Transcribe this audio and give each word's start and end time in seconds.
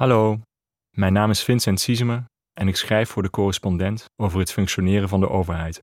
Hallo, 0.00 0.40
mijn 0.96 1.12
naam 1.12 1.30
is 1.30 1.44
Vincent 1.44 1.80
Siesemer 1.80 2.24
en 2.52 2.68
ik 2.68 2.76
schrijf 2.76 3.10
voor 3.10 3.22
de 3.22 3.30
correspondent 3.30 4.04
over 4.16 4.38
het 4.38 4.52
functioneren 4.52 5.08
van 5.08 5.20
de 5.20 5.28
overheid. 5.28 5.82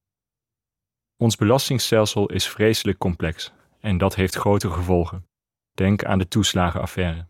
Ons 1.18 1.36
belastingstelsel 1.36 2.30
is 2.30 2.50
vreselijk 2.50 2.98
complex 2.98 3.52
en 3.80 3.98
dat 3.98 4.16
heeft 4.16 4.36
grote 4.36 4.72
gevolgen. 4.72 5.26
Denk 5.72 6.04
aan 6.04 6.18
de 6.18 6.28
toeslagenaffaire. 6.28 7.28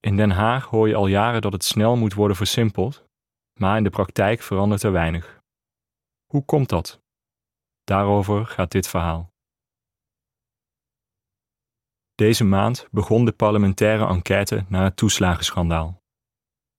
In 0.00 0.16
Den 0.16 0.30
Haag 0.30 0.64
hoor 0.64 0.88
je 0.88 0.94
al 0.94 1.06
jaren 1.06 1.40
dat 1.40 1.52
het 1.52 1.64
snel 1.64 1.96
moet 1.96 2.14
worden 2.14 2.36
versimpeld, 2.36 3.04
maar 3.60 3.76
in 3.76 3.84
de 3.84 3.90
praktijk 3.90 4.42
verandert 4.42 4.82
er 4.82 4.92
weinig. 4.92 5.40
Hoe 6.26 6.44
komt 6.44 6.68
dat? 6.68 7.00
Daarover 7.84 8.46
gaat 8.46 8.70
dit 8.70 8.88
verhaal. 8.88 9.31
Deze 12.22 12.44
maand 12.44 12.86
begon 12.90 13.24
de 13.24 13.32
parlementaire 13.32 14.06
enquête 14.06 14.64
naar 14.68 14.84
het 14.84 14.96
toeslagenschandaal. 14.96 16.02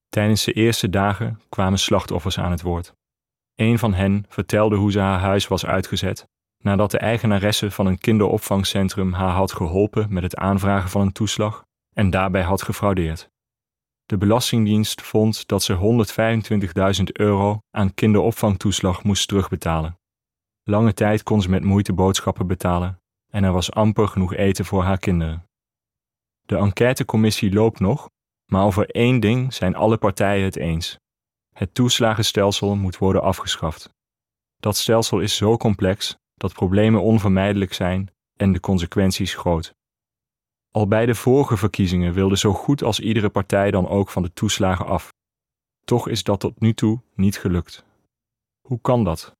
Tijdens 0.08 0.44
de 0.44 0.52
eerste 0.52 0.90
dagen 0.90 1.40
kwamen 1.48 1.78
slachtoffers 1.78 2.38
aan 2.38 2.50
het 2.50 2.62
woord. 2.62 2.92
Een 3.54 3.78
van 3.78 3.94
hen 3.94 4.24
vertelde 4.28 4.76
hoe 4.76 4.92
ze 4.92 4.98
haar 4.98 5.18
huis 5.18 5.48
was 5.48 5.66
uitgezet 5.66 6.28
nadat 6.62 6.90
de 6.90 6.98
eigenaresse 6.98 7.70
van 7.70 7.86
een 7.86 7.98
kinderopvangcentrum 7.98 9.12
haar 9.12 9.32
had 9.32 9.52
geholpen 9.52 10.12
met 10.12 10.22
het 10.22 10.36
aanvragen 10.36 10.90
van 10.90 11.00
een 11.00 11.12
toeslag 11.12 11.64
en 11.94 12.10
daarbij 12.10 12.42
had 12.42 12.62
gefraudeerd. 12.62 13.28
De 14.04 14.16
Belastingdienst 14.16 15.02
vond 15.02 15.48
dat 15.48 15.62
ze 15.62 16.04
125.000 16.98 17.02
euro 17.12 17.58
aan 17.70 17.94
kinderopvangtoeslag 17.94 19.02
moest 19.02 19.28
terugbetalen. 19.28 19.98
Lange 20.62 20.94
tijd 20.94 21.22
kon 21.22 21.42
ze 21.42 21.50
met 21.50 21.64
moeite 21.64 21.92
boodschappen 21.92 22.46
betalen 22.46 23.02
en 23.34 23.44
er 23.44 23.52
was 23.52 23.72
amper 23.72 24.08
genoeg 24.08 24.34
eten 24.34 24.64
voor 24.64 24.82
haar 24.82 24.98
kinderen. 24.98 25.46
De 26.46 26.56
enquêtecommissie 26.56 27.52
loopt 27.52 27.80
nog, 27.80 28.10
maar 28.50 28.64
over 28.64 28.90
één 28.90 29.20
ding 29.20 29.54
zijn 29.54 29.74
alle 29.74 29.96
partijen 29.96 30.44
het 30.44 30.56
eens. 30.56 30.98
Het 31.54 31.74
toeslagenstelsel 31.74 32.76
moet 32.76 32.98
worden 32.98 33.22
afgeschaft. 33.22 33.88
Dat 34.56 34.76
stelsel 34.76 35.20
is 35.20 35.36
zo 35.36 35.56
complex 35.56 36.16
dat 36.34 36.52
problemen 36.52 37.02
onvermijdelijk 37.02 37.72
zijn 37.72 38.10
en 38.36 38.52
de 38.52 38.60
consequenties 38.60 39.34
groot. 39.34 39.74
Al 40.70 40.88
bij 40.88 41.06
de 41.06 41.14
vorige 41.14 41.56
verkiezingen 41.56 42.12
wilde 42.12 42.36
zo 42.36 42.52
goed 42.52 42.82
als 42.82 43.00
iedere 43.00 43.28
partij 43.28 43.70
dan 43.70 43.88
ook 43.88 44.10
van 44.10 44.22
de 44.22 44.32
toeslagen 44.32 44.86
af. 44.86 45.12
Toch 45.84 46.08
is 46.08 46.22
dat 46.22 46.40
tot 46.40 46.60
nu 46.60 46.74
toe 46.74 47.02
niet 47.14 47.38
gelukt. 47.38 47.84
Hoe 48.60 48.80
kan 48.80 49.04
dat? 49.04 49.36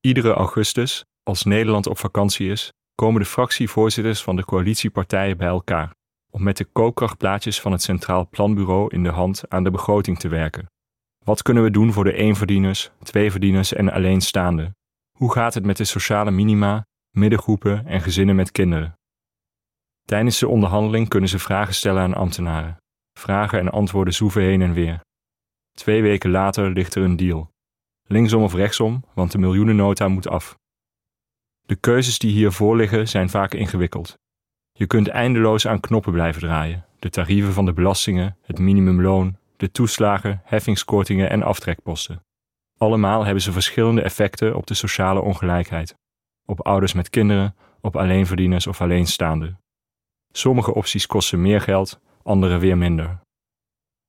Iedere 0.00 0.32
augustus, 0.32 1.04
als 1.26 1.44
Nederland 1.44 1.86
op 1.86 1.98
vakantie 1.98 2.50
is, 2.50 2.72
komen 2.94 3.20
de 3.20 3.26
fractievoorzitters 3.26 4.22
van 4.22 4.36
de 4.36 4.44
coalitiepartijen 4.44 5.36
bij 5.36 5.48
elkaar 5.48 5.94
om 6.30 6.42
met 6.42 6.56
de 6.56 6.64
koopkrachtplaatjes 6.64 7.60
van 7.60 7.72
het 7.72 7.82
Centraal 7.82 8.28
Planbureau 8.28 8.94
in 8.94 9.02
de 9.02 9.08
hand 9.08 9.48
aan 9.48 9.64
de 9.64 9.70
begroting 9.70 10.18
te 10.18 10.28
werken. 10.28 10.66
Wat 11.24 11.42
kunnen 11.42 11.62
we 11.62 11.70
doen 11.70 11.92
voor 11.92 12.04
de 12.04 12.12
eenverdieners, 12.12 12.90
tweeverdieners 13.02 13.72
en 13.72 13.92
alleenstaanden? 13.92 14.76
Hoe 15.18 15.32
gaat 15.32 15.54
het 15.54 15.64
met 15.64 15.76
de 15.76 15.84
sociale 15.84 16.30
minima, 16.30 16.86
middengroepen 17.10 17.86
en 17.86 18.00
gezinnen 18.00 18.36
met 18.36 18.52
kinderen? 18.52 18.94
Tijdens 20.04 20.38
de 20.38 20.48
onderhandeling 20.48 21.08
kunnen 21.08 21.28
ze 21.28 21.38
vragen 21.38 21.74
stellen 21.74 22.02
aan 22.02 22.14
ambtenaren. 22.14 22.76
Vragen 23.18 23.58
en 23.58 23.70
antwoorden 23.70 24.14
zoeven 24.14 24.42
heen 24.42 24.62
en 24.62 24.72
weer. 24.72 25.00
Twee 25.72 26.02
weken 26.02 26.30
later 26.30 26.70
ligt 26.70 26.94
er 26.94 27.02
een 27.02 27.16
deal. 27.16 27.50
Linksom 28.02 28.42
of 28.42 28.54
rechtsom, 28.54 29.04
want 29.14 29.32
de 29.32 29.38
miljoenennota 29.38 30.08
moet 30.08 30.28
af. 30.28 30.56
De 31.66 31.76
keuzes 31.76 32.18
die 32.18 32.32
hiervoor 32.32 32.76
liggen 32.76 33.08
zijn 33.08 33.28
vaak 33.28 33.54
ingewikkeld. 33.54 34.18
Je 34.72 34.86
kunt 34.86 35.08
eindeloos 35.08 35.66
aan 35.66 35.80
knoppen 35.80 36.12
blijven 36.12 36.40
draaien: 36.40 36.84
de 36.98 37.10
tarieven 37.10 37.52
van 37.52 37.64
de 37.64 37.72
belastingen, 37.72 38.36
het 38.42 38.58
minimumloon, 38.58 39.36
de 39.56 39.70
toeslagen, 39.70 40.40
heffingskortingen 40.44 41.30
en 41.30 41.42
aftrekposten. 41.42 42.24
Allemaal 42.78 43.24
hebben 43.24 43.42
ze 43.42 43.52
verschillende 43.52 44.02
effecten 44.02 44.56
op 44.56 44.66
de 44.66 44.74
sociale 44.74 45.20
ongelijkheid. 45.20 45.94
Op 46.44 46.60
ouders 46.60 46.92
met 46.92 47.10
kinderen, 47.10 47.56
op 47.80 47.96
alleenverdieners 47.96 48.66
of 48.66 48.80
alleenstaanden. 48.80 49.60
Sommige 50.32 50.74
opties 50.74 51.06
kosten 51.06 51.42
meer 51.42 51.60
geld, 51.60 52.00
andere 52.22 52.58
weer 52.58 52.78
minder. 52.78 53.20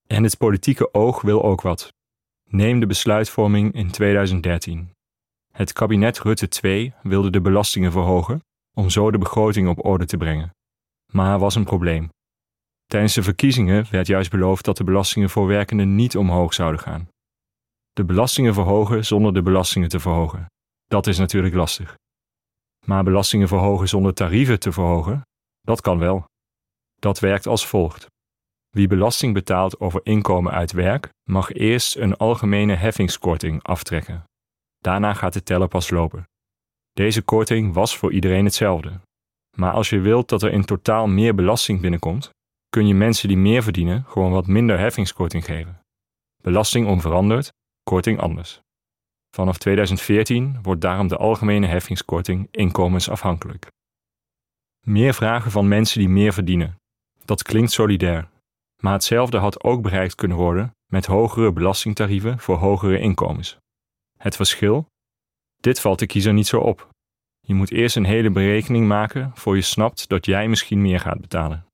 En 0.07 0.23
het 0.23 0.37
politieke 0.37 0.93
oog 0.93 1.21
wil 1.21 1.43
ook 1.43 1.61
wat. 1.61 1.93
Neem 2.49 2.79
de 2.79 2.85
besluitvorming 2.85 3.73
in 3.73 3.91
2013. 3.91 4.95
Het 5.57 5.73
kabinet 5.73 6.19
Rutte 6.19 6.47
2 6.47 6.93
wilde 7.01 7.29
de 7.29 7.41
belastingen 7.41 7.91
verhogen 7.91 8.43
om 8.73 8.89
zo 8.89 9.11
de 9.11 9.17
begroting 9.17 9.69
op 9.69 9.85
orde 9.85 10.05
te 10.05 10.17
brengen. 10.17 10.55
Maar 11.11 11.33
er 11.33 11.39
was 11.39 11.55
een 11.55 11.63
probleem. 11.63 12.09
Tijdens 12.85 13.13
de 13.13 13.23
verkiezingen 13.23 13.85
werd 13.91 14.07
juist 14.07 14.31
beloofd 14.31 14.65
dat 14.65 14.77
de 14.77 14.83
belastingen 14.83 15.29
voor 15.29 15.47
werkenden 15.47 15.95
niet 15.95 16.17
omhoog 16.17 16.53
zouden 16.53 16.79
gaan. 16.79 17.07
De 17.93 18.05
belastingen 18.05 18.53
verhogen 18.53 19.05
zonder 19.05 19.33
de 19.33 19.41
belastingen 19.41 19.89
te 19.89 19.99
verhogen. 19.99 20.45
Dat 20.85 21.07
is 21.07 21.17
natuurlijk 21.17 21.55
lastig. 21.55 21.97
Maar 22.85 23.03
belastingen 23.03 23.47
verhogen 23.47 23.87
zonder 23.87 24.13
tarieven 24.13 24.59
te 24.59 24.71
verhogen, 24.71 25.21
dat 25.61 25.81
kan 25.81 25.99
wel. 25.99 26.25
Dat 26.95 27.19
werkt 27.19 27.47
als 27.47 27.67
volgt. 27.67 28.05
Wie 28.69 28.87
belasting 28.87 29.33
betaalt 29.33 29.79
over 29.79 29.99
inkomen 30.03 30.51
uit 30.51 30.71
werk, 30.71 31.09
mag 31.29 31.53
eerst 31.53 31.95
een 31.95 32.17
algemene 32.17 32.73
heffingskorting 32.73 33.63
aftrekken. 33.63 34.25
Daarna 34.77 35.13
gaat 35.13 35.33
de 35.33 35.43
teller 35.43 35.67
pas 35.67 35.89
lopen. 35.89 36.27
Deze 36.93 37.21
korting 37.21 37.73
was 37.73 37.97
voor 37.97 38.13
iedereen 38.13 38.45
hetzelfde. 38.45 38.99
Maar 39.55 39.71
als 39.71 39.89
je 39.89 39.99
wilt 39.99 40.29
dat 40.29 40.43
er 40.43 40.51
in 40.51 40.65
totaal 40.65 41.07
meer 41.07 41.35
belasting 41.35 41.81
binnenkomt, 41.81 42.29
kun 42.69 42.87
je 42.87 42.93
mensen 42.93 43.27
die 43.27 43.37
meer 43.37 43.63
verdienen 43.63 44.03
gewoon 44.07 44.31
wat 44.31 44.47
minder 44.47 44.79
heffingskorting 44.79 45.45
geven. 45.45 45.79
Belasting 46.43 46.87
onveranderd, 46.87 47.53
korting 47.83 48.19
anders. 48.19 48.61
Vanaf 49.35 49.57
2014 49.57 50.59
wordt 50.61 50.81
daarom 50.81 51.07
de 51.07 51.17
algemene 51.17 51.67
heffingskorting 51.67 52.47
inkomensafhankelijk. 52.51 53.67
Meer 54.85 55.13
vragen 55.13 55.51
van 55.51 55.67
mensen 55.67 55.99
die 55.99 56.09
meer 56.09 56.33
verdienen. 56.33 56.75
Dat 57.25 57.43
klinkt 57.43 57.71
solidair. 57.71 58.29
Maar 58.81 58.93
hetzelfde 58.93 59.37
had 59.37 59.63
ook 59.63 59.81
bereikt 59.81 60.15
kunnen 60.15 60.37
worden 60.37 60.71
met 60.91 61.05
hogere 61.05 61.51
belastingtarieven 61.51 62.39
voor 62.39 62.55
hogere 62.55 62.99
inkomens. 62.99 63.57
Het 64.17 64.35
verschil? 64.35 64.87
Dit 65.55 65.79
valt 65.79 65.99
de 65.99 66.05
kiezer 66.05 66.33
niet 66.33 66.47
zo 66.47 66.59
op. 66.59 66.89
Je 67.39 67.53
moet 67.53 67.71
eerst 67.71 67.95
een 67.95 68.05
hele 68.05 68.29
berekening 68.29 68.87
maken 68.87 69.31
voor 69.35 69.55
je 69.55 69.61
snapt 69.61 70.09
dat 70.09 70.25
jij 70.25 70.47
misschien 70.47 70.81
meer 70.81 70.99
gaat 70.99 71.21
betalen. 71.21 71.65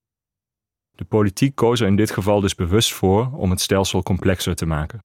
De 0.96 1.06
politiek 1.06 1.56
koos 1.56 1.80
er 1.80 1.88
in 1.88 1.96
dit 1.96 2.12
geval 2.12 2.42
dus 2.42 2.56
bewust 2.56 2.94
voor 2.94 3.31
om 3.31 3.50
het 3.50 3.62
stelsel 3.62 4.04
complexer 4.04 4.56
te 4.56 4.66
maken. 4.66 5.00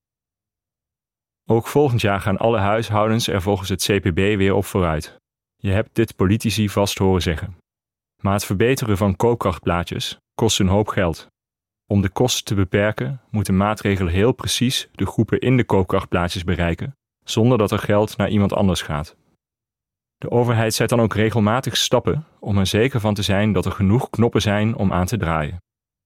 Ook 1.45 1.67
volgend 1.67 2.01
jaar 2.01 2.21
gaan 2.21 2.39
alle 2.39 2.59
huishoudens 2.59 3.29
er 3.29 3.43
volgens 3.43 3.69
het 3.69 3.83
CPB 3.83 4.17
weer 4.17 4.55
op 4.55 4.65
vooruit. 4.65 5.17
Je 5.57 5.71
hebt 5.71 5.95
dit 5.95 6.17
politici 6.17 6.69
vast 6.69 6.99
horen 6.99 7.23
zeggen. 7.23 7.57
Maar 8.23 8.33
het 8.33 8.45
verbeteren 8.45 8.97
van 8.97 9.17
koopkrachtplaatjes 9.17 10.19
kost 10.35 10.61
een 10.61 10.69
hoop 10.69 10.89
geld. 10.89 11.27
Om 11.87 12.01
de 12.01 12.09
kosten 12.09 12.45
te 12.45 12.55
beperken, 12.55 13.21
moeten 13.31 13.57
maatregelen 13.57 14.13
heel 14.13 14.33
precies 14.33 14.89
de 14.93 15.07
groepen 15.07 15.41
in 15.41 15.57
de 15.57 15.65
koopkrachtplaatjes 15.65 16.45
bereiken, 16.45 16.98
zonder 17.31 17.59
dat 17.59 17.71
er 17.71 17.79
geld 17.79 18.17
naar 18.17 18.29
iemand 18.29 18.53
anders 18.53 18.83
gaat. 18.83 19.17
De 20.19 20.31
overheid 20.31 20.75
zet 20.75 20.89
dan 20.89 21.01
ook 21.01 21.15
regelmatig 21.15 21.77
stappen 21.77 22.27
om 22.41 22.59
er 22.59 22.67
zeker 22.67 23.01
van 23.01 23.15
te 23.15 23.23
zijn 23.23 23.53
dat 23.53 23.67
er 23.67 23.73
genoeg 23.73 24.11
knoppen 24.11 24.41
zijn 24.41 24.77
om 24.77 24.93
aan 24.93 25.07
te 25.07 25.17
draaien. 25.17 25.63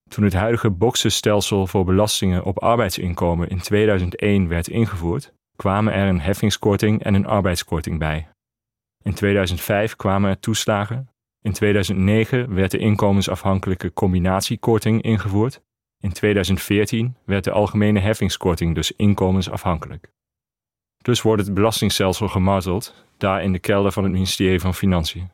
Toen 0.09 0.25
het 0.25 0.33
huidige 0.33 0.71
boxenstelsel 0.71 1.67
voor 1.67 1.85
belastingen 1.85 2.45
op 2.45 2.63
arbeidsinkomen 2.63 3.49
in 3.49 3.59
2001 3.59 4.49
werd 4.49 4.69
ingevoerd, 4.69 5.33
kwamen 5.57 5.93
er 5.93 6.09
een 6.09 6.21
heffingskorting 6.21 7.03
en 7.03 7.15
een 7.15 7.27
arbeidskorting 7.27 7.99
bij. 7.99 8.29
In 9.03 9.15
2005 9.15 9.97
kwamen 9.97 10.31
er 10.31 10.41
toeslagen. 10.41 11.09
In 11.41 11.53
2009 11.53 12.55
werd 12.55 12.71
de 12.71 12.79
inkomensafhankelijke 12.79 13.93
combinatiekorting 13.93 15.03
ingevoerd. 15.03 15.63
In 15.99 16.13
2014 16.13 17.17
werd 17.25 17.45
de 17.45 17.51
algemene 17.51 18.01
heffingskorting 18.01 18.75
dus 18.75 18.93
inkomensafhankelijk. 18.93 20.13
Dus 21.03 21.23
wordt 21.23 21.43
het 21.43 21.55
belastingstelsel 21.55 22.29
gemarteld, 22.29 22.95
daar 23.17 23.43
in 23.43 23.53
de 23.53 23.59
kelder 23.59 23.93
van 23.93 24.03
het 24.03 24.13
ministerie 24.13 24.61
van 24.61 24.75
Financiën. 24.75 25.31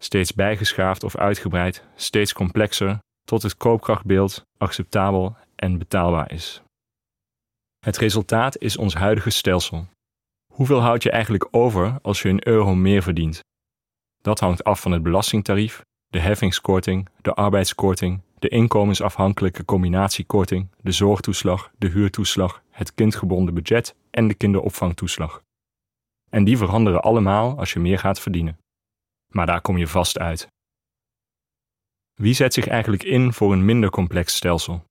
Steeds 0.00 0.34
bijgeschaafd 0.34 1.04
of 1.04 1.16
uitgebreid, 1.16 1.84
steeds 1.94 2.32
complexer, 2.32 2.98
tot 3.24 3.42
het 3.42 3.56
koopkrachtbeeld 3.56 4.42
acceptabel 4.58 5.36
en 5.56 5.78
betaalbaar 5.78 6.32
is. 6.32 6.62
Het 7.84 7.96
resultaat 7.96 8.58
is 8.58 8.76
ons 8.76 8.94
huidige 8.94 9.30
stelsel. 9.30 9.86
Hoeveel 10.52 10.80
houd 10.80 11.02
je 11.02 11.10
eigenlijk 11.10 11.48
over 11.50 11.98
als 12.02 12.22
je 12.22 12.28
een 12.28 12.46
euro 12.46 12.74
meer 12.74 13.02
verdient? 13.02 13.40
Dat 14.20 14.40
hangt 14.40 14.64
af 14.64 14.80
van 14.80 14.92
het 14.92 15.02
belastingtarief, 15.02 15.82
de 16.08 16.18
heffingskorting, 16.18 17.08
de 17.20 17.34
arbeidskorting, 17.34 18.20
de 18.38 18.48
inkomensafhankelijke 18.48 19.64
combinatiekorting, 19.64 20.68
de 20.80 20.92
zorgtoeslag, 20.92 21.70
de 21.78 21.88
huurtoeslag, 21.88 22.61
het 22.72 22.94
kindgebonden 22.94 23.54
budget 23.54 23.94
en 24.10 24.28
de 24.28 24.34
kinderopvangtoeslag. 24.34 25.42
En 26.30 26.44
die 26.44 26.56
veranderen 26.56 27.02
allemaal 27.02 27.58
als 27.58 27.72
je 27.72 27.80
meer 27.80 27.98
gaat 27.98 28.20
verdienen. 28.20 28.58
Maar 29.32 29.46
daar 29.46 29.60
kom 29.60 29.78
je 29.78 29.86
vast 29.86 30.18
uit. 30.18 30.46
Wie 32.14 32.34
zet 32.34 32.54
zich 32.54 32.66
eigenlijk 32.66 33.02
in 33.02 33.32
voor 33.32 33.52
een 33.52 33.64
minder 33.64 33.90
complex 33.90 34.36
stelsel? 34.36 34.84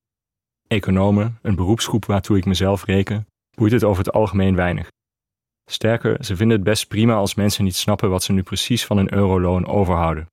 economen, 0.72 1.39
een 1.42 1.56
beroepsgroep 1.56 2.06
waartoe 2.06 2.38
ik 2.38 2.45
mezelf 2.45 2.86
reken, 2.86 3.28
boeit 3.56 3.72
het 3.72 3.84
over 3.84 4.04
het 4.04 4.13
algemeen 4.13 4.56
weinig. 4.56 4.88
Sterker, 5.69 6.25
ze 6.25 6.36
vinden 6.36 6.57
het 6.57 6.66
best 6.66 6.88
prima 6.88 7.13
als 7.13 7.36
mensen 7.36 7.63
niet 7.63 7.75
snappen 7.75 8.10
wat 8.10 8.24
ze 8.24 8.31
nu 8.31 8.44
precies 8.44 8.86
van 8.86 8.98
een 8.98 9.13
euroloon 9.13 9.68
overhouden. 9.68 10.25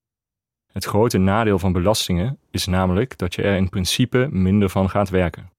Het 0.73 0.85
grote 0.85 1.19
nadeel 1.19 1.59
van 1.59 1.73
belastingen 1.73 2.39
is 2.51 2.67
namelijk 2.67 3.19
dat 3.19 3.35
je 3.35 3.43
er 3.43 3.57
in 3.57 3.69
principe 3.69 4.29
minder 4.31 4.69
van 4.69 4.91
gaat 4.91 5.09
werken. 5.09 5.51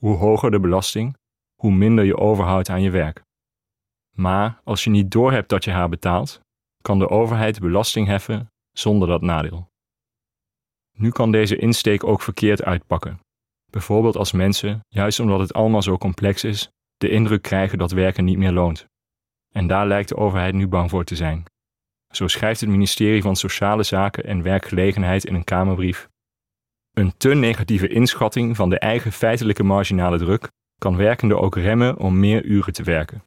Hoe 0.00 0.16
hoger 0.16 0.50
de 0.50 0.60
belasting, 0.60 1.16
hoe 1.60 1.72
minder 1.72 2.04
je 2.04 2.16
overhoudt 2.16 2.68
aan 2.68 2.82
je 2.82 2.90
werk. 2.90 3.22
Maar 4.16 4.60
als 4.64 4.84
je 4.84 4.90
niet 4.90 5.10
doorhebt 5.10 5.48
dat 5.48 5.64
je 5.64 5.70
haar 5.70 5.88
betaalt, 5.88 6.40
kan 6.82 6.98
de 6.98 7.08
overheid 7.08 7.60
belasting 7.60 8.06
heffen 8.06 8.50
zonder 8.72 9.08
dat 9.08 9.22
nadeel. 9.22 9.68
Nu 10.96 11.10
kan 11.10 11.32
deze 11.32 11.56
insteek 11.56 12.04
ook 12.04 12.20
verkeerd 12.20 12.62
uitpakken. 12.62 13.20
Bijvoorbeeld 13.70 14.16
als 14.16 14.32
mensen, 14.32 14.80
juist 14.88 15.20
omdat 15.20 15.40
het 15.40 15.52
allemaal 15.52 15.82
zo 15.82 15.98
complex 15.98 16.44
is, 16.44 16.70
de 16.96 17.08
indruk 17.08 17.42
krijgen 17.42 17.78
dat 17.78 17.90
werken 17.90 18.24
niet 18.24 18.38
meer 18.38 18.52
loont. 18.52 18.86
En 19.52 19.66
daar 19.66 19.86
lijkt 19.86 20.08
de 20.08 20.16
overheid 20.16 20.54
nu 20.54 20.68
bang 20.68 20.90
voor 20.90 21.04
te 21.04 21.16
zijn. 21.16 21.44
Zo 22.12 22.26
schrijft 22.28 22.60
het 22.60 22.70
ministerie 22.70 23.22
van 23.22 23.36
Sociale 23.36 23.82
Zaken 23.82 24.24
en 24.24 24.42
Werkgelegenheid 24.42 25.24
in 25.24 25.34
een 25.34 25.44
Kamerbrief. 25.44 26.08
Een 26.90 27.16
te 27.16 27.34
negatieve 27.34 27.88
inschatting 27.88 28.56
van 28.56 28.70
de 28.70 28.78
eigen 28.78 29.12
feitelijke 29.12 29.62
marginale 29.62 30.18
druk 30.18 30.50
kan 30.80 30.96
werkenden 30.96 31.40
ook 31.40 31.56
remmen 31.56 31.98
om 31.98 32.20
meer 32.20 32.44
uren 32.44 32.72
te 32.72 32.82
werken. 32.82 33.22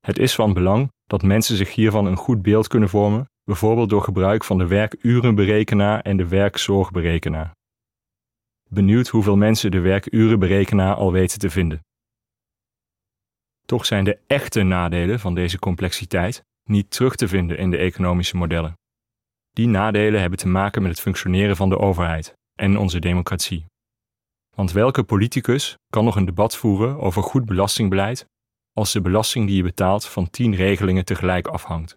Het 0.00 0.18
is 0.18 0.34
van 0.34 0.52
belang 0.52 0.88
dat 1.06 1.22
mensen 1.22 1.56
zich 1.56 1.74
hiervan 1.74 2.06
een 2.06 2.16
goed 2.16 2.42
beeld 2.42 2.68
kunnen 2.68 2.88
vormen, 2.88 3.28
bijvoorbeeld 3.44 3.90
door 3.90 4.02
gebruik 4.02 4.44
van 4.44 4.58
de 4.58 4.66
werkurenberekenaar 4.66 6.00
en 6.00 6.16
de 6.16 6.28
werkzorgberekenaar. 6.28 7.56
Benieuwd 8.70 9.08
hoeveel 9.08 9.36
mensen 9.36 9.70
de 9.70 9.80
werkurenberekenaar 9.80 10.94
al 10.94 11.12
weten 11.12 11.38
te 11.38 11.50
vinden. 11.50 11.80
Toch 13.66 13.86
zijn 13.86 14.04
de 14.04 14.18
echte 14.26 14.62
nadelen 14.62 15.20
van 15.20 15.34
deze 15.34 15.58
complexiteit 15.58 16.44
niet 16.64 16.90
terug 16.90 17.16
te 17.16 17.28
vinden 17.28 17.58
in 17.58 17.70
de 17.70 17.76
economische 17.76 18.36
modellen. 18.36 18.76
Die 19.50 19.66
nadelen 19.66 20.20
hebben 20.20 20.38
te 20.38 20.48
maken 20.48 20.82
met 20.82 20.90
het 20.90 21.00
functioneren 21.00 21.56
van 21.56 21.68
de 21.68 21.78
overheid 21.78 22.34
en 22.54 22.78
onze 22.78 22.98
democratie. 22.98 23.66
Want 24.58 24.72
welke 24.72 25.02
politicus 25.02 25.76
kan 25.90 26.04
nog 26.04 26.16
een 26.16 26.24
debat 26.24 26.56
voeren 26.56 26.98
over 26.98 27.22
goed 27.22 27.44
belastingbeleid 27.44 28.26
als 28.72 28.92
de 28.92 29.00
belasting 29.00 29.46
die 29.46 29.56
je 29.56 29.62
betaalt 29.62 30.06
van 30.06 30.30
tien 30.30 30.54
regelingen 30.54 31.04
tegelijk 31.04 31.46
afhangt? 31.46 31.96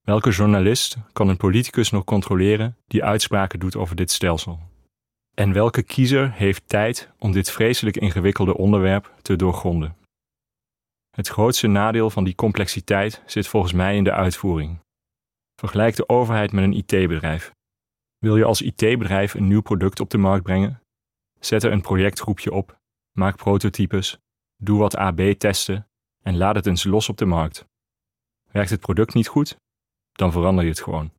Welke 0.00 0.30
journalist 0.30 0.96
kan 1.12 1.28
een 1.28 1.36
politicus 1.36 1.90
nog 1.90 2.04
controleren 2.04 2.76
die 2.86 3.04
uitspraken 3.04 3.58
doet 3.58 3.76
over 3.76 3.96
dit 3.96 4.10
stelsel? 4.10 4.60
En 5.34 5.52
welke 5.52 5.82
kiezer 5.82 6.32
heeft 6.32 6.68
tijd 6.68 7.10
om 7.18 7.32
dit 7.32 7.50
vreselijk 7.50 7.96
ingewikkelde 7.96 8.56
onderwerp 8.56 9.14
te 9.22 9.36
doorgronden? 9.36 9.96
Het 11.10 11.28
grootste 11.28 11.66
nadeel 11.66 12.10
van 12.10 12.24
die 12.24 12.34
complexiteit 12.34 13.22
zit 13.26 13.48
volgens 13.48 13.72
mij 13.72 13.96
in 13.96 14.04
de 14.04 14.12
uitvoering. 14.12 14.78
Vergelijk 15.60 15.96
de 15.96 16.08
overheid 16.08 16.52
met 16.52 16.64
een 16.64 16.76
IT-bedrijf. 16.76 17.52
Wil 18.18 18.36
je 18.36 18.44
als 18.44 18.62
IT-bedrijf 18.62 19.34
een 19.34 19.46
nieuw 19.46 19.62
product 19.62 20.00
op 20.00 20.10
de 20.10 20.18
markt 20.18 20.44
brengen? 20.44 20.82
Zet 21.44 21.62
er 21.62 21.72
een 21.72 21.80
projectgroepje 21.80 22.52
op, 22.52 22.78
maak 23.12 23.36
prototypes, 23.36 24.18
doe 24.56 24.78
wat 24.78 24.96
AB-testen 24.96 25.88
en 26.22 26.36
laat 26.36 26.54
het 26.54 26.66
eens 26.66 26.84
los 26.84 27.08
op 27.08 27.16
de 27.16 27.24
markt. 27.24 27.64
Werkt 28.50 28.70
het 28.70 28.80
product 28.80 29.14
niet 29.14 29.28
goed? 29.28 29.56
Dan 30.12 30.32
verander 30.32 30.64
je 30.64 30.70
het 30.70 30.80
gewoon. 30.80 31.12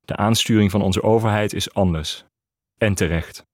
De 0.00 0.16
aansturing 0.16 0.70
van 0.70 0.82
onze 0.82 1.02
overheid 1.02 1.52
is 1.52 1.74
anders. 1.74 2.24
En 2.78 2.94
terecht. 2.94 3.46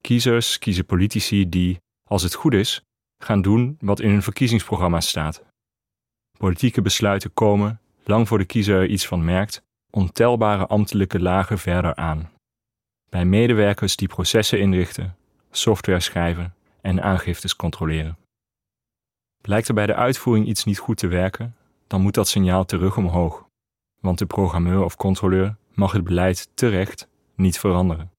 Kiezers 0.00 0.58
kiezen 0.58 0.86
politici 0.86 1.48
die, 1.48 1.80
als 2.08 2.22
het 2.22 2.34
goed 2.34 2.52
is, 2.52 2.82
gaan 3.22 3.42
doen 3.42 3.76
wat 3.80 4.00
in 4.00 4.10
hun 4.10 4.22
verkiezingsprogramma 4.22 5.00
staat. 5.00 5.44
Politieke 6.38 6.82
besluiten 6.82 7.32
komen, 7.32 7.80
lang 8.04 8.28
voor 8.28 8.38
de 8.38 8.44
kiezer 8.44 8.76
er 8.76 8.86
iets 8.86 9.06
van 9.06 9.24
merkt, 9.24 9.62
ontelbare 9.90 10.66
ambtelijke 10.66 11.20
lagen 11.20 11.58
verder 11.58 11.94
aan. 11.94 12.34
Bij 13.08 13.24
medewerkers 13.24 13.96
die 13.96 14.08
processen 14.08 14.60
inrichten, 14.60 15.16
software 15.50 16.00
schrijven 16.00 16.54
en 16.80 17.02
aangiftes 17.02 17.56
controleren. 17.56 18.18
Blijkt 19.42 19.68
er 19.68 19.74
bij 19.74 19.86
de 19.86 19.94
uitvoering 19.94 20.46
iets 20.46 20.64
niet 20.64 20.78
goed 20.78 20.96
te 20.96 21.06
werken, 21.06 21.56
dan 21.86 22.00
moet 22.00 22.14
dat 22.14 22.28
signaal 22.28 22.64
terug 22.64 22.96
omhoog, 22.96 23.46
want 24.00 24.18
de 24.18 24.26
programmeur 24.26 24.84
of 24.84 24.96
controleur 24.96 25.56
mag 25.74 25.92
het 25.92 26.04
beleid 26.04 26.50
terecht 26.54 27.08
niet 27.34 27.58
veranderen. 27.58 28.10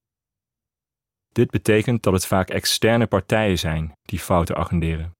Dit 1.34 1.50
betekent 1.50 2.04
dat 2.04 2.13
het 2.13 2.25
vaak 2.25 2.50
externe 2.50 3.07
partijen 3.07 3.60
zijn 3.60 3.92
die 4.01 4.19
fouten 4.19 4.56
agenderen. 4.56 5.12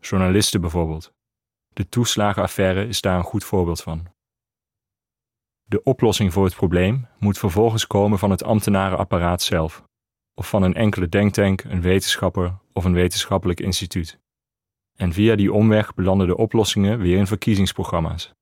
Journalisten 0.00 0.60
bijvoorbeeld. 0.60 1.10
De 1.74 1.88
toeslagenaffaire 1.88 2.86
is 2.86 3.00
daar 3.00 3.18
een 3.18 3.24
goed 3.24 3.44
voorbeeld 3.44 3.82
van. 3.82 4.06
De 5.70 5.82
oplossing 5.82 6.32
voor 6.32 6.44
het 6.44 6.54
probleem 6.54 7.06
moet 7.18 7.38
vervolgens 7.38 7.86
komen 7.86 8.18
van 8.18 8.30
het 8.30 8.44
ambtenarenapparaat 8.44 9.42
zelf, 9.42 9.84
of 10.34 10.48
van 10.48 10.62
een 10.62 10.74
enkele 10.74 11.08
denktank, 11.08 11.64
een 11.64 11.80
wetenschapper 11.80 12.58
of 12.72 12.84
een 12.84 12.92
wetenschappelijk 12.92 13.60
instituut. 13.60 14.18
En 14.96 15.12
via 15.12 15.36
die 15.36 15.52
omweg 15.52 15.94
belanden 15.94 16.26
de 16.26 16.36
oplossingen 16.36 16.98
weer 16.98 17.18
in 17.18 17.26
verkiezingsprogramma's. 17.26 18.32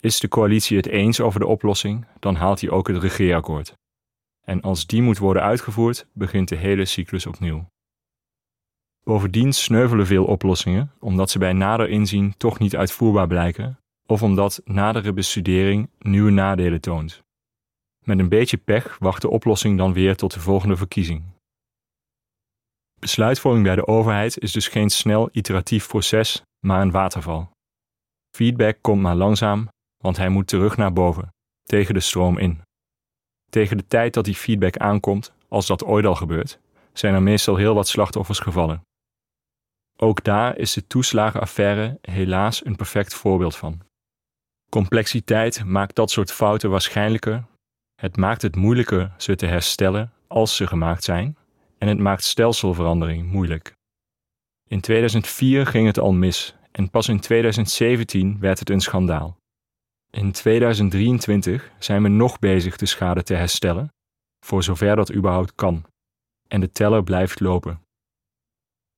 Is 0.00 0.20
de 0.20 0.28
coalitie 0.28 0.76
het 0.76 0.86
eens 0.86 1.20
over 1.20 1.40
de 1.40 1.46
oplossing, 1.46 2.06
dan 2.18 2.34
haalt 2.34 2.60
hij 2.60 2.70
ook 2.70 2.88
het 2.88 2.96
regeerakkoord. 2.96 3.74
En 4.40 4.60
als 4.60 4.86
die 4.86 5.02
moet 5.02 5.18
worden 5.18 5.42
uitgevoerd, 5.42 6.06
begint 6.12 6.48
de 6.48 6.56
hele 6.56 6.84
cyclus 6.84 7.26
opnieuw. 7.26 7.66
Bovendien 9.02 9.52
sneuvelen 9.52 10.06
veel 10.06 10.24
oplossingen 10.24 10.92
omdat 10.98 11.30
ze 11.30 11.38
bij 11.38 11.52
nader 11.52 11.88
inzien 11.88 12.36
toch 12.36 12.58
niet 12.58 12.76
uitvoerbaar 12.76 13.26
blijken 13.26 13.79
of 14.10 14.22
omdat 14.22 14.60
nadere 14.64 15.12
bestudering 15.12 15.88
nieuwe 15.98 16.30
nadelen 16.30 16.80
toont. 16.80 17.22
Met 18.04 18.18
een 18.18 18.28
beetje 18.28 18.56
pech 18.56 18.98
wacht 18.98 19.22
de 19.22 19.28
oplossing 19.28 19.78
dan 19.78 19.92
weer 19.92 20.16
tot 20.16 20.32
de 20.32 20.40
volgende 20.40 20.76
verkiezing. 20.76 21.22
Besluitvorming 23.00 23.64
bij 23.64 23.74
de 23.74 23.86
overheid 23.86 24.38
is 24.38 24.52
dus 24.52 24.68
geen 24.68 24.90
snel 24.90 25.28
iteratief 25.32 25.88
proces, 25.88 26.42
maar 26.66 26.80
een 26.80 26.90
waterval. 26.90 27.50
Feedback 28.36 28.78
komt 28.80 29.02
maar 29.02 29.14
langzaam, 29.14 29.68
want 30.02 30.16
hij 30.16 30.28
moet 30.28 30.46
terug 30.46 30.76
naar 30.76 30.92
boven, 30.92 31.28
tegen 31.62 31.94
de 31.94 32.00
stroom 32.00 32.38
in. 32.38 32.62
Tegen 33.50 33.76
de 33.76 33.86
tijd 33.86 34.14
dat 34.14 34.24
die 34.24 34.34
feedback 34.34 34.76
aankomt, 34.76 35.32
als 35.48 35.66
dat 35.66 35.84
ooit 35.84 36.04
al 36.04 36.14
gebeurt, 36.14 36.58
zijn 36.92 37.14
er 37.14 37.22
meestal 37.22 37.56
heel 37.56 37.74
wat 37.74 37.88
slachtoffers 37.88 38.38
gevallen. 38.38 38.82
Ook 39.96 40.24
daar 40.24 40.56
is 40.56 40.72
de 40.72 40.86
toeslagenaffaire 40.86 41.98
helaas 42.00 42.64
een 42.64 42.76
perfect 42.76 43.14
voorbeeld 43.14 43.56
van. 43.56 43.88
Complexiteit 44.70 45.64
maakt 45.64 45.94
dat 45.94 46.10
soort 46.10 46.32
fouten 46.32 46.70
waarschijnlijker. 46.70 47.44
Het 47.94 48.16
maakt 48.16 48.42
het 48.42 48.56
moeilijker 48.56 49.12
ze 49.16 49.36
te 49.36 49.46
herstellen 49.46 50.12
als 50.26 50.56
ze 50.56 50.66
gemaakt 50.66 51.04
zijn. 51.04 51.36
En 51.78 51.88
het 51.88 51.98
maakt 51.98 52.24
stelselverandering 52.24 53.32
moeilijk. 53.32 53.74
In 54.68 54.80
2004 54.80 55.66
ging 55.66 55.86
het 55.86 55.98
al 55.98 56.12
mis 56.12 56.54
en 56.72 56.90
pas 56.90 57.08
in 57.08 57.20
2017 57.20 58.40
werd 58.40 58.58
het 58.58 58.70
een 58.70 58.80
schandaal. 58.80 59.36
In 60.10 60.32
2023 60.32 61.70
zijn 61.78 62.02
we 62.02 62.08
nog 62.08 62.38
bezig 62.38 62.76
de 62.76 62.86
schade 62.86 63.22
te 63.22 63.34
herstellen, 63.34 63.92
voor 64.46 64.62
zover 64.62 64.96
dat 64.96 65.14
überhaupt 65.14 65.54
kan. 65.54 65.84
En 66.48 66.60
de 66.60 66.72
teller 66.72 67.04
blijft 67.04 67.40
lopen. 67.40 67.82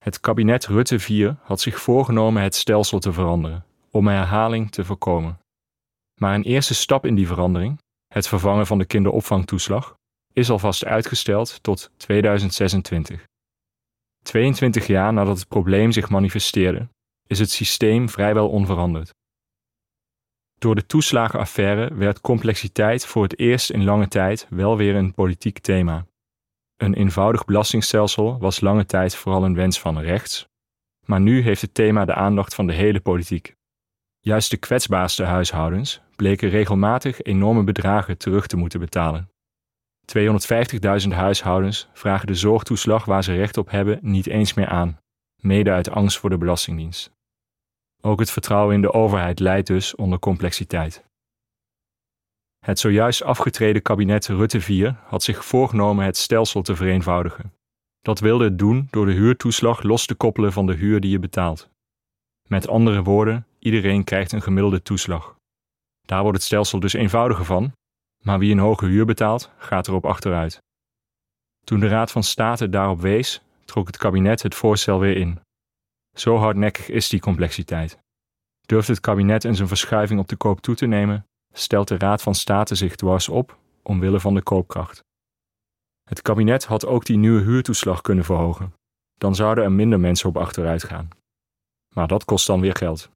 Het 0.04 0.20
kabinet 0.20 0.66
Rutte 0.66 0.98
4 0.98 1.36
had 1.42 1.60
zich 1.60 1.80
voorgenomen 1.80 2.42
het 2.42 2.54
stelsel 2.54 2.98
te 2.98 3.12
veranderen, 3.12 3.64
om 3.90 4.06
herhaling 4.06 4.70
te 4.70 4.84
voorkomen. 4.84 5.41
Maar 6.22 6.34
een 6.34 6.42
eerste 6.42 6.74
stap 6.74 7.06
in 7.06 7.14
die 7.14 7.26
verandering, 7.26 7.80
het 8.14 8.28
vervangen 8.28 8.66
van 8.66 8.78
de 8.78 8.84
kinderopvangtoeslag, 8.84 9.96
is 10.32 10.50
alvast 10.50 10.84
uitgesteld 10.84 11.62
tot 11.62 11.90
2026. 11.96 13.26
22 14.24 14.86
jaar 14.86 15.12
nadat 15.12 15.38
het 15.38 15.48
probleem 15.48 15.92
zich 15.92 16.10
manifesteerde, 16.10 16.88
is 17.26 17.38
het 17.38 17.50
systeem 17.50 18.08
vrijwel 18.08 18.48
onveranderd. 18.48 19.14
Door 20.58 20.74
de 20.74 20.86
toeslagenaffaire 20.86 21.94
werd 21.94 22.20
complexiteit 22.20 23.06
voor 23.06 23.22
het 23.22 23.38
eerst 23.38 23.70
in 23.70 23.84
lange 23.84 24.08
tijd 24.08 24.46
wel 24.50 24.76
weer 24.76 24.94
een 24.94 25.12
politiek 25.12 25.58
thema. 25.58 26.06
Een 26.76 26.94
eenvoudig 26.94 27.44
belastingstelsel 27.44 28.38
was 28.38 28.60
lange 28.60 28.86
tijd 28.86 29.14
vooral 29.14 29.44
een 29.44 29.54
wens 29.54 29.80
van 29.80 29.98
rechts, 29.98 30.46
maar 31.06 31.20
nu 31.20 31.40
heeft 31.40 31.60
het 31.60 31.74
thema 31.74 32.04
de 32.04 32.14
aandacht 32.14 32.54
van 32.54 32.66
de 32.66 32.74
hele 32.74 33.00
politiek. 33.00 33.54
Juist 34.24 34.50
de 34.50 34.56
kwetsbaarste 34.56 35.24
huishoudens 35.24 36.00
bleken 36.16 36.48
regelmatig 36.48 37.22
enorme 37.22 37.64
bedragen 37.64 38.18
terug 38.18 38.46
te 38.46 38.56
moeten 38.56 38.80
betalen. 38.80 39.30
250.000 41.02 41.08
huishoudens 41.08 41.88
vragen 41.92 42.26
de 42.26 42.34
zorgtoeslag 42.34 43.04
waar 43.04 43.24
ze 43.24 43.34
recht 43.34 43.56
op 43.56 43.70
hebben 43.70 43.98
niet 44.02 44.26
eens 44.26 44.54
meer 44.54 44.66
aan, 44.66 44.98
mede 45.40 45.70
uit 45.70 45.90
angst 45.90 46.18
voor 46.18 46.30
de 46.30 46.38
Belastingdienst. 46.38 47.10
Ook 48.00 48.20
het 48.20 48.30
vertrouwen 48.30 48.74
in 48.74 48.80
de 48.80 48.92
overheid 48.92 49.40
leidt 49.40 49.66
dus 49.66 49.94
onder 49.94 50.18
complexiteit. 50.18 51.04
Het 52.58 52.78
zojuist 52.78 53.22
afgetreden 53.22 53.82
kabinet 53.82 54.26
Rutte 54.26 54.58
IV 54.58 54.90
had 55.04 55.22
zich 55.22 55.44
voorgenomen 55.44 56.04
het 56.04 56.16
stelsel 56.16 56.62
te 56.62 56.76
vereenvoudigen. 56.76 57.54
Dat 58.00 58.20
wilde 58.20 58.44
het 58.44 58.58
doen 58.58 58.88
door 58.90 59.06
de 59.06 59.12
huurtoeslag 59.12 59.82
los 59.82 60.06
te 60.06 60.14
koppelen 60.14 60.52
van 60.52 60.66
de 60.66 60.74
huur 60.74 61.00
die 61.00 61.10
je 61.10 61.18
betaalt. 61.18 61.70
Met 62.48 62.68
andere 62.68 63.02
woorden, 63.02 63.46
iedereen 63.62 64.04
krijgt 64.04 64.32
een 64.32 64.42
gemiddelde 64.42 64.82
toeslag. 64.82 65.36
Daar 66.06 66.22
wordt 66.22 66.36
het 66.36 66.46
stelsel 66.46 66.80
dus 66.80 66.92
eenvoudiger 66.92 67.44
van, 67.44 67.72
maar 68.22 68.38
wie 68.38 68.52
een 68.52 68.58
hoge 68.58 68.86
huur 68.86 69.04
betaalt, 69.04 69.50
gaat 69.58 69.88
erop 69.88 70.04
achteruit. 70.04 70.58
Toen 71.64 71.80
de 71.80 71.88
Raad 71.88 72.10
van 72.10 72.22
State 72.22 72.68
daarop 72.68 73.00
wees, 73.00 73.42
trok 73.64 73.86
het 73.86 73.96
kabinet 73.96 74.42
het 74.42 74.54
voorstel 74.54 74.98
weer 74.98 75.16
in. 75.16 75.40
Zo 76.16 76.36
hardnekkig 76.36 76.88
is 76.88 77.08
die 77.08 77.20
complexiteit. 77.20 77.98
Durft 78.66 78.88
het 78.88 79.00
kabinet 79.00 79.44
in 79.44 79.54
zijn 79.54 79.68
verschuiving 79.68 80.20
op 80.20 80.28
de 80.28 80.36
koop 80.36 80.60
toe 80.60 80.74
te 80.74 80.86
nemen, 80.86 81.26
stelt 81.52 81.88
de 81.88 81.98
Raad 81.98 82.22
van 82.22 82.34
State 82.34 82.74
zich 82.74 82.96
dwars 82.96 83.28
op 83.28 83.58
omwille 83.82 84.20
van 84.20 84.34
de 84.34 84.42
koopkracht. 84.42 85.04
Het 86.08 86.22
kabinet 86.22 86.64
had 86.64 86.86
ook 86.86 87.04
die 87.04 87.16
nieuwe 87.16 87.40
huurtoeslag 87.40 88.00
kunnen 88.00 88.24
verhogen. 88.24 88.74
Dan 89.14 89.34
zouden 89.34 89.64
er 89.64 89.72
minder 89.72 90.00
mensen 90.00 90.28
op 90.28 90.36
achteruit 90.36 90.84
gaan. 90.84 91.08
Maar 91.94 92.08
dat 92.08 92.24
kost 92.24 92.46
dan 92.46 92.60
weer 92.60 92.76
geld. 92.76 93.10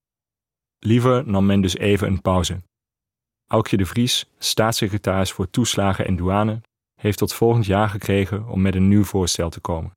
Liever 0.79 1.29
nam 1.29 1.47
men 1.47 1.61
dus 1.61 1.77
even 1.77 2.09
een 2.09 2.21
pauze. 2.21 2.63
Aukje 3.47 3.77
de 3.77 3.87
Vries, 3.87 4.31
staatssecretaris 4.39 5.33
voor 5.33 5.51
toeslagen 5.51 6.07
en 6.07 6.17
douane, 6.17 6.61
heeft 7.01 7.19
tot 7.19 7.35
volgend 7.35 7.67
jaar 7.67 7.89
gekregen 7.89 8.49
om 8.49 8.63
met 8.63 8.75
een 8.75 8.89
nieuw 8.89 9.05
voorstel 9.05 9.51
te 9.51 9.61
komen. 9.61 9.93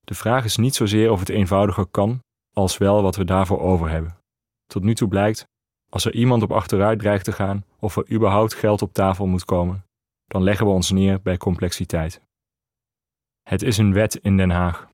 De 0.00 0.14
vraag 0.14 0.44
is 0.44 0.56
niet 0.56 0.74
zozeer 0.74 1.10
of 1.10 1.18
het 1.20 1.28
eenvoudiger 1.28 1.86
kan, 1.86 2.20
als 2.54 2.78
wel 2.78 3.02
wat 3.02 3.16
we 3.16 3.24
daarvoor 3.24 3.60
over 3.60 3.88
hebben. 3.88 4.16
Tot 4.66 4.82
nu 4.82 4.94
toe 4.94 5.08
blijkt, 5.08 5.46
als 5.88 6.04
er 6.04 6.14
iemand 6.14 6.42
op 6.42 6.52
achteruit 6.52 6.98
dreigt 6.98 7.24
te 7.24 7.32
gaan 7.32 7.64
of 7.78 7.96
er 7.96 8.10
überhaupt 8.12 8.54
geld 8.54 8.82
op 8.82 8.92
tafel 8.92 9.26
moet 9.26 9.44
komen, 9.44 9.84
dan 10.26 10.42
leggen 10.42 10.66
we 10.66 10.72
ons 10.72 10.90
neer 10.90 11.22
bij 11.22 11.36
complexiteit. 11.36 12.22
Het 13.42 13.62
is 13.62 13.78
een 13.78 13.92
wet 13.92 14.14
in 14.14 14.36
Den 14.36 14.50
Haag. 14.50 14.88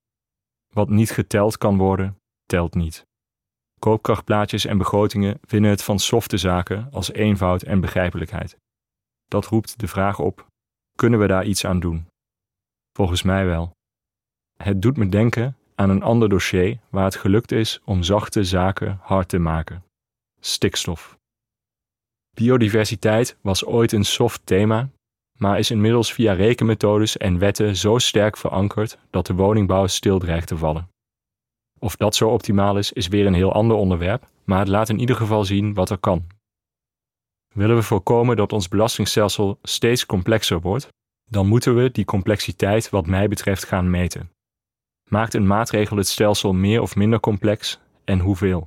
Wat 0.73 0.89
niet 0.89 1.11
geteld 1.11 1.59
kan 1.59 1.77
worden, 1.77 2.19
telt 2.47 2.75
niet. 2.75 3.07
Koopkrachtplaatjes 3.85 4.65
en 4.65 4.79
begrotingen 4.79 5.39
vinden 5.43 5.71
het 5.71 5.83
van 5.83 5.99
softe 5.99 6.37
zaken 6.37 6.89
als 6.93 7.13
eenvoud 7.13 7.63
en 7.63 7.81
begrijpelijkheid. 7.81 8.57
Dat 9.25 9.47
roept 9.47 9.81
de 9.81 9.89
vraag 9.89 10.19
op: 10.19 10.47
kunnen 10.97 11.21
we 11.21 11.27
daar 11.27 11.45
iets 11.45 11.65
aan 11.65 11.81
doen? 11.81 12.07
Volgens 12.93 13.23
mij 13.23 13.47
wel. 13.47 13.71
Het 14.57 14.83
doet 14.83 14.97
me 14.97 15.09
denken 15.09 15.57
aan 15.75 15.91
een 15.91 16.03
ander 16.03 16.29
dossier 16.29 16.79
waar 16.91 17.05
het 17.05 17.17
gelukt 17.17 17.53
is 17.53 17.81
om 17.85 18.03
zachte 18.03 18.45
zaken 18.45 18.99
hard 19.03 19.29
te 19.29 19.39
maken: 19.39 19.85
stikstof. 20.41 21.19
Biodiversiteit 22.35 23.37
was 23.41 23.65
ooit 23.65 23.93
een 23.93 24.05
soft 24.05 24.47
thema, 24.47 24.89
maar 25.39 25.59
is 25.59 25.71
inmiddels 25.71 26.13
via 26.13 26.33
rekenmethodes 26.33 27.17
en 27.17 27.39
wetten 27.39 27.77
zo 27.77 27.99
sterk 27.99 28.37
verankerd 28.37 28.99
dat 29.11 29.27
de 29.27 29.35
woningbouw 29.35 29.87
stil 29.87 30.19
dreigt 30.19 30.47
te 30.47 30.57
vallen. 30.57 30.93
Of 31.79 31.97
dat 31.97 32.15
zo 32.15 32.29
optimaal 32.29 32.79
is, 32.79 32.93
is 32.93 33.09
weer 33.09 33.27
een 33.27 33.35
heel 33.35 33.53
ander 33.53 33.77
onderwerp, 33.77 34.29
maar 34.45 34.59
het 34.59 34.69
laat 34.69 34.89
in 34.89 34.99
ieder 34.99 35.17
geval 35.17 35.45
zien 35.45 35.75
wat 35.75 35.91
er 35.91 35.99
kan. 35.99 36.27
Willen 37.55 37.77
we 37.77 37.83
voorkomen 37.83 38.37
dat 38.37 38.53
ons 38.53 38.69
belastingstelsel 38.69 39.59
steeds 39.63 40.07
complexer 40.07 40.61
wordt, 40.61 40.89
dan 41.31 41.47
moeten 41.47 41.77
we 41.77 41.91
die 41.91 42.05
complexiteit 42.05 42.91
wat 42.91 43.07
mij 43.07 43.29
betreft 43.29 43.65
gaan 43.65 43.91
meten. 43.91 44.31
Maakt 45.09 45.35
een 45.35 45.47
maatregel 45.47 45.97
het 45.97 46.09
stelsel 46.09 46.53
meer 46.53 46.81
of 46.81 46.97
minder 46.97 47.21
complex 47.21 47.81
en 48.05 48.19
hoeveel? 48.19 48.67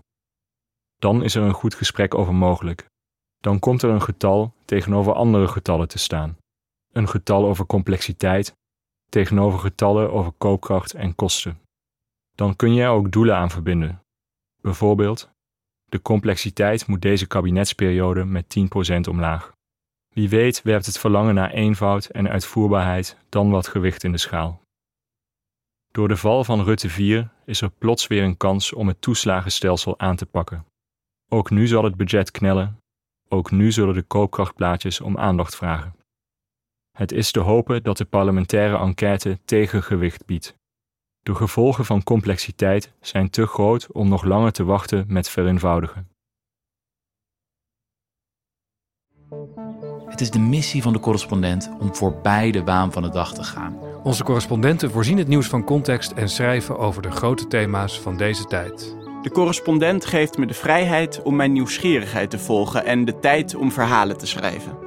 Dan 0.99 1.23
is 1.23 1.35
er 1.35 1.43
een 1.43 1.53
goed 1.53 1.75
gesprek 1.75 2.15
over 2.15 2.35
mogelijk. 2.35 2.85
Dan 3.37 3.59
komt 3.59 3.81
er 3.81 3.89
een 3.89 4.01
getal 4.01 4.53
tegenover 4.65 5.13
andere 5.13 5.47
getallen 5.47 5.87
te 5.87 5.97
staan. 5.97 6.37
Een 6.91 7.07
getal 7.07 7.45
over 7.45 7.65
complexiteit 7.65 8.53
tegenover 9.09 9.59
getallen 9.59 10.11
over 10.11 10.31
koopkracht 10.31 10.93
en 10.93 11.15
kosten. 11.15 11.59
Dan 12.37 12.55
kun 12.55 12.73
je 12.73 12.81
er 12.81 12.89
ook 12.89 13.11
doelen 13.11 13.35
aan 13.35 13.49
verbinden. 13.49 14.01
Bijvoorbeeld, 14.61 15.29
de 15.85 16.01
complexiteit 16.01 16.87
moet 16.87 17.01
deze 17.01 17.27
kabinetsperiode 17.27 18.25
met 18.25 18.57
10% 18.95 19.09
omlaag. 19.09 19.51
Wie 20.13 20.29
weet 20.29 20.61
werpt 20.61 20.85
het 20.85 20.99
verlangen 20.99 21.35
naar 21.35 21.51
eenvoud 21.51 22.05
en 22.05 22.29
uitvoerbaarheid 22.29 23.17
dan 23.29 23.49
wat 23.49 23.67
gewicht 23.67 24.03
in 24.03 24.11
de 24.11 24.17
schaal. 24.17 24.61
Door 25.91 26.07
de 26.07 26.17
val 26.17 26.43
van 26.43 26.63
Rutte 26.63 26.89
4 26.89 27.29
is 27.45 27.61
er 27.61 27.69
plots 27.69 28.07
weer 28.07 28.23
een 28.23 28.37
kans 28.37 28.73
om 28.73 28.87
het 28.87 29.01
toeslagenstelsel 29.01 29.99
aan 29.99 30.15
te 30.15 30.25
pakken. 30.25 30.65
Ook 31.29 31.49
nu 31.49 31.67
zal 31.67 31.83
het 31.83 31.95
budget 31.95 32.31
knellen, 32.31 32.77
ook 33.27 33.51
nu 33.51 33.71
zullen 33.71 33.93
de 33.93 34.03
koopkrachtplaatjes 34.03 35.01
om 35.01 35.17
aandacht 35.17 35.55
vragen. 35.55 35.95
Het 36.97 37.11
is 37.11 37.31
te 37.31 37.39
hopen 37.39 37.83
dat 37.83 37.97
de 37.97 38.05
parlementaire 38.05 38.77
enquête 38.77 39.39
tegengewicht 39.45 40.25
biedt. 40.25 40.56
De 41.27 41.35
gevolgen 41.35 41.85
van 41.85 42.03
complexiteit 42.03 42.91
zijn 43.01 43.29
te 43.29 43.47
groot 43.47 43.91
om 43.91 44.09
nog 44.09 44.23
langer 44.23 44.51
te 44.51 44.63
wachten 44.63 45.05
met 45.07 45.29
vereenvoudigen. 45.29 46.07
Het 50.05 50.21
is 50.21 50.31
de 50.31 50.39
missie 50.39 50.81
van 50.81 50.93
de 50.93 50.99
correspondent 50.99 51.71
om 51.79 51.95
voorbij 51.95 52.51
de 52.51 52.63
waan 52.63 52.91
van 52.91 53.01
de 53.01 53.09
dag 53.09 53.33
te 53.33 53.43
gaan. 53.43 53.77
Onze 54.03 54.23
correspondenten 54.23 54.91
voorzien 54.91 55.17
het 55.17 55.27
nieuws 55.27 55.47
van 55.47 55.63
context 55.63 56.11
en 56.11 56.29
schrijven 56.29 56.77
over 56.77 57.01
de 57.01 57.11
grote 57.11 57.47
thema's 57.47 57.99
van 57.99 58.17
deze 58.17 58.45
tijd. 58.45 58.95
De 59.21 59.31
correspondent 59.31 60.05
geeft 60.05 60.37
me 60.37 60.45
de 60.45 60.53
vrijheid 60.53 61.21
om 61.21 61.35
mijn 61.35 61.51
nieuwsgierigheid 61.51 62.29
te 62.29 62.39
volgen 62.39 62.85
en 62.85 63.05
de 63.05 63.19
tijd 63.19 63.55
om 63.55 63.71
verhalen 63.71 64.17
te 64.17 64.27
schrijven. 64.27 64.86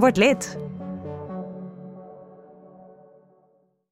Word 0.00 0.16
lid. 0.16 0.69